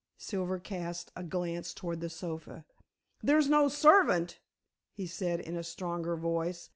Silver 0.17 0.57
cast 0.57 1.11
a 1.15 1.21
glance 1.23 1.75
towards 1.75 2.01
the 2.01 2.09
sofa. 2.09 2.65
"There's 3.21 3.47
no 3.47 3.67
servant," 3.67 4.39
he 4.93 5.05
said 5.05 5.39
in 5.39 5.55
a 5.55 5.63
stronger 5.63 6.15
voice. 6.15 6.69